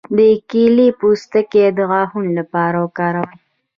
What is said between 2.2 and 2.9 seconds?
لپاره